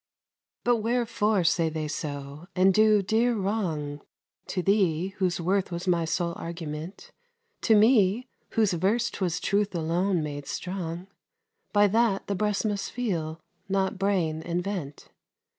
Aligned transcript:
But 0.63 0.77
wherefore 0.77 1.43
say 1.43 1.69
they 1.69 1.87
so, 1.87 2.47
and 2.55 2.73
do 2.73 3.03
dear 3.03 3.35
wrong 3.35 4.01
To 4.47 4.63
thee, 4.63 5.09
whose 5.19 5.39
worth 5.39 5.71
was 5.71 5.87
my 5.87 6.05
sole 6.05 6.33
argument, 6.37 7.11
To 7.61 7.75
me, 7.75 8.27
whose 8.53 8.73
verse 8.73 9.11
'twas 9.11 9.39
truth 9.39 9.75
alone 9.75 10.23
made 10.23 10.47
strong 10.47 11.05
By 11.71 11.85
that 11.85 12.25
the 12.25 12.33
breast 12.33 12.65
must 12.65 12.91
feel, 12.91 13.41
not 13.69 13.99
brain 13.99 14.41
invent? 14.41 15.09